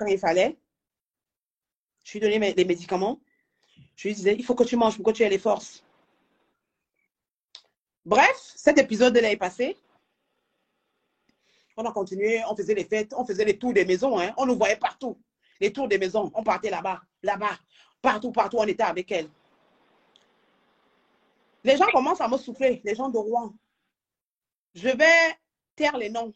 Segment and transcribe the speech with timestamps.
[0.00, 0.56] quand il fallait.
[2.04, 3.20] Je lui donnais des médicaments.
[3.96, 5.84] Je lui disais, il faut que tu manges pour que tu aies les forces.
[8.06, 9.76] Bref, cet épisode-là est passé.
[11.76, 14.32] On a continué, on faisait les fêtes, on faisait les tours des maisons, hein.
[14.38, 15.20] on nous voyait partout.
[15.60, 17.58] Les tours des maisons, on partait là-bas, là-bas,
[18.00, 19.28] partout, partout, on était avec elle.
[21.62, 23.54] Les gens commencent à me souffler, les gens de Rouen.
[24.74, 25.36] Je vais
[25.76, 26.32] taire les noms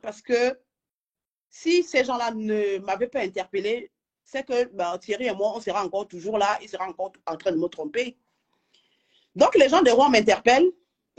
[0.00, 0.58] parce que
[1.50, 3.90] si ces gens-là ne m'avaient pas interpellé,
[4.24, 7.36] c'est que ben, Thierry et moi, on sera encore toujours là, il sera encore en
[7.36, 8.16] train de me tromper.
[9.34, 10.70] Donc, les gens de Rouen m'interpellent.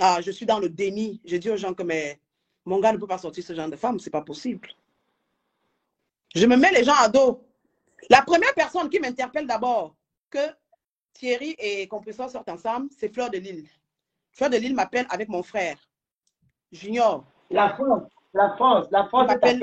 [0.00, 1.20] Ah, je suis dans le déni.
[1.24, 2.20] Je dis aux gens que mais,
[2.64, 4.68] mon gars ne peut pas sortir ce genre de femme, c'est pas possible.
[6.34, 7.44] Je me mets les gens à dos.
[8.08, 9.96] La première personne qui m'interpelle d'abord
[10.30, 10.38] que
[11.12, 13.68] Thierry et Compresseur sortent ensemble, c'est Fleur de Lille.
[14.32, 15.76] Fleur de Lille m'appelle avec mon frère,
[16.70, 17.24] Junior.
[17.50, 19.60] La France, la France, la France m'appelle.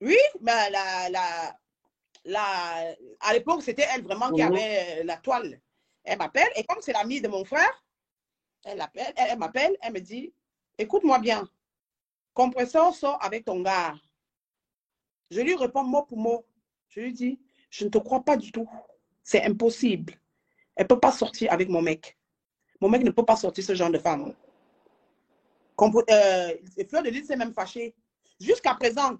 [0.00, 1.56] Oui, mais la, la,
[2.24, 5.60] la, à l'époque, c'était elle vraiment qui avait euh, la toile.
[6.04, 7.84] Elle m'appelle et comme c'est l'amie de mon frère,
[8.64, 10.32] elle, appelle, elle, m'appelle, elle me dit,
[10.78, 11.48] écoute-moi bien,
[12.34, 13.94] compresseur sort avec ton gars.
[15.30, 16.46] Je lui réponds mot pour mot.
[16.88, 18.68] Je lui dis, je ne te crois pas du tout.
[19.22, 20.14] C'est impossible.
[20.76, 22.16] Elle ne peut pas sortir avec mon mec.
[22.80, 24.34] Mon mec ne peut pas sortir ce genre de femme.
[25.80, 26.54] Euh,
[26.88, 27.94] Fleur de Lille s'est même fâchée.
[28.40, 29.16] Jusqu'à présent,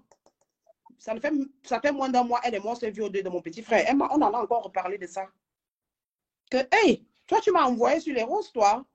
[0.97, 3.61] ça, fait, ça fait moins d'un mois, elle et moi, c'est vu de mon petit
[3.61, 3.85] frère.
[3.93, 5.27] on en a encore reparlé de ça.
[6.49, 8.85] Que, hey, toi, tu m'as envoyé sur les roses, toi.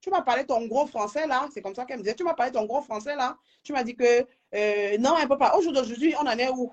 [0.00, 1.48] Tu m'as parlé ton gros français, là.
[1.52, 2.14] C'est comme ça qu'elle me disait.
[2.14, 3.38] Tu m'as parlé ton gros français, là.
[3.62, 5.56] Tu m'as dit que, euh, non, elle ne peut pas.
[5.56, 6.72] Aujourd'hui, on en est où?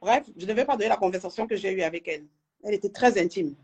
[0.00, 2.26] Bref, je ne vais pas donner la conversation que j'ai eue avec elle.
[2.64, 3.54] Elle était très intime.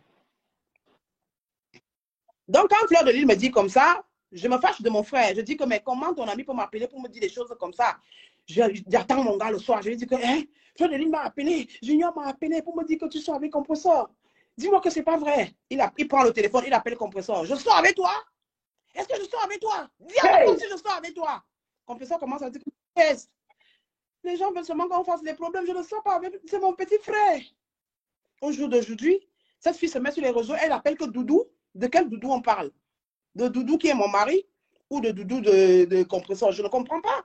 [2.49, 4.05] Donc, quand Fleur de Lille me dit comme ça,
[4.35, 5.33] je me fâche de mon frère.
[5.35, 7.73] Je dis que, mais comment ton ami peut m'appeler pour me dire des choses comme
[7.73, 7.97] ça?
[8.47, 9.81] J'attends mon gars le soir.
[9.81, 10.43] Je lui dis que, hein,
[10.81, 14.11] Lille m'a appelé, Junior m'a appelé pour me dire que tu sois avec compresseur.
[14.57, 15.55] Dis-moi que ce n'est pas vrai.
[15.71, 17.45] Il, a, il prend le téléphone, il appelle compresseur.
[17.45, 18.13] Je sors avec toi?
[18.95, 19.89] Est-ce que je sors avec toi?
[20.01, 21.43] Dis-moi si je sors avec toi.
[21.87, 23.03] Compresseur commence à dire que,
[24.25, 25.67] les gens veulent seulement qu'on fasse les problèmes.
[25.67, 26.41] Je ne sors pas avec.
[26.47, 27.41] C'est mon petit frère.
[28.41, 29.21] Au jour d'aujourd'hui,
[29.61, 30.55] cette fille se met sur les réseaux.
[30.61, 31.45] Elle appelle que Doudou.
[31.75, 32.71] De quel Doudou on parle?
[33.35, 34.47] De Doudou qui est mon mari
[34.91, 37.25] ou de Doudou de, compresseur Je ne comprends pas.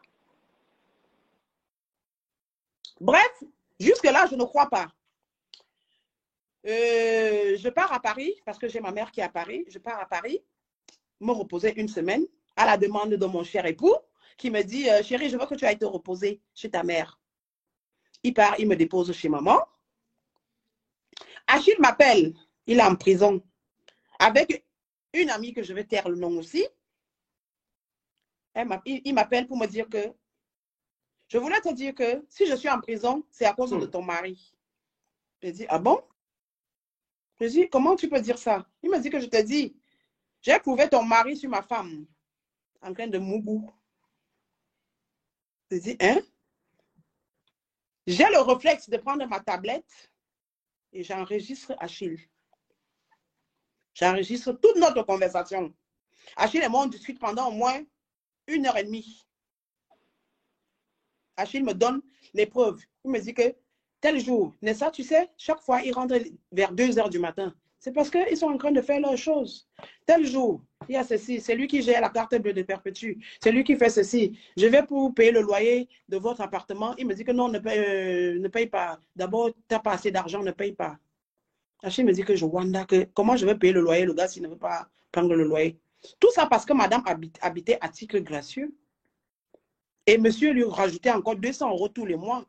[2.99, 3.43] Bref,
[3.79, 4.87] jusque-là, je ne crois pas.
[6.65, 9.65] Euh, je pars à Paris parce que j'ai ma mère qui est à Paris.
[9.69, 10.43] Je pars à Paris,
[11.21, 12.25] me reposer une semaine
[12.55, 13.95] à la demande de mon cher époux
[14.37, 17.19] qui me dit, euh, chérie, je veux que tu ailles te reposer chez ta mère.
[18.23, 19.59] Il part, il me dépose chez maman.
[21.47, 22.33] Achille m'appelle,
[22.67, 23.41] il est en prison,
[24.19, 24.65] avec
[25.13, 26.65] une amie que je vais taire le nom aussi.
[28.85, 30.13] il m'appelle pour me dire que
[31.27, 34.01] je voulais te dire que si je suis en prison, c'est à cause de ton
[34.01, 34.55] mari.
[35.41, 36.01] Je dis, ah bon?
[37.39, 38.67] Je dis, comment tu peux dire ça?
[38.81, 39.75] Il me dit que je te dis,
[40.41, 42.05] j'ai trouvé ton mari sur ma femme,
[42.81, 43.71] en train de mougou.
[45.69, 46.19] Je dis, hein?
[48.07, 50.11] J'ai le réflexe de prendre ma tablette
[50.91, 52.19] et j'enregistre Achille.
[53.99, 55.73] J'enregistre toute notre conversation.
[56.37, 57.81] Achille et moi, on discute pendant au moins
[58.47, 59.25] une heure et demie.
[61.35, 62.01] Achille me donne
[62.33, 62.81] les preuves.
[63.03, 63.53] Il me dit que
[63.99, 66.15] tel jour, pas, tu sais, chaque fois, il rentre
[66.51, 67.53] vers 2 heures du matin.
[67.79, 69.67] C'est parce qu'ils sont en train de faire leurs choses.
[70.05, 73.13] Tel jour, il y a ceci, c'est lui qui gère la carte bleue de perpétue,
[73.41, 74.37] c'est lui qui fait ceci.
[74.57, 76.93] Je vais pour payer le loyer de votre appartement.
[76.97, 78.99] Il me dit que non, ne paye, euh, ne paye pas.
[79.15, 80.97] D'abord, tu n'as pas assez d'argent, ne paye pas.
[81.81, 84.27] Achille me dit que je wonder que comment je vais payer le loyer, le gars,
[84.27, 85.79] s'il ne veut pas prendre le loyer.
[86.19, 87.03] Tout ça parce que madame
[87.41, 88.75] habitait à titre gracieux.
[90.05, 92.45] Et monsieur lui rajoutait encore 200 euros tous les mois.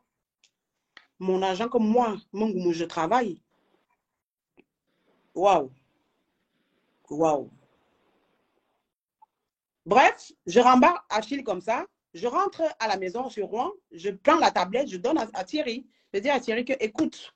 [1.19, 3.41] Mon argent comme moi, mon, je travaille.
[5.35, 5.71] Waouh.
[7.09, 7.49] Waouh.
[9.85, 11.85] Bref, je rembarque Achille comme ça.
[12.13, 13.71] Je rentre à la maison sur Rouen.
[13.91, 15.87] Je prends la tablette, je donne à, Thierry.
[16.13, 17.33] Je dis à Thierry que, écoute,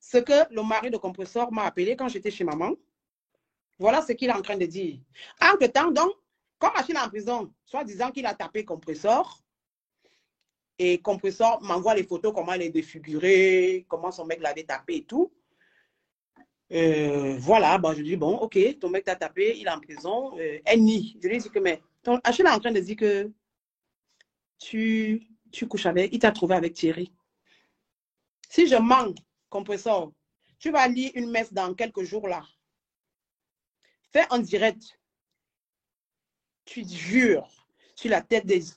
[0.00, 2.72] ce que le mari de compresseur m'a appelé quand j'étais chez maman,
[3.78, 4.98] voilà ce qu'il est en train de dire.
[5.40, 6.12] Entre-temps, donc,
[6.58, 9.40] comme Achille est en prison, soit disant qu'il a tapé compresseur,
[10.78, 15.04] et compresseur m'envoie les photos, comment elle est défigurée, comment son mec l'avait tapé et
[15.04, 15.32] tout.
[16.70, 20.58] Euh, voilà, je dis, bon, ok, ton mec t'a tapé, il est en prison, euh,
[20.64, 21.18] elle nie.
[21.22, 23.32] Je lui dis que, mais, ton, Achille est en train de dire que
[24.58, 27.12] tu, tu couches avec, il t'a trouvé avec Thierry.
[28.48, 29.16] Si je manque,
[29.48, 30.12] compresseur,
[30.58, 32.42] tu vas lire une messe dans quelques jours là.
[34.12, 34.98] Fais en direct.
[36.64, 38.60] Tu jures sur la tête des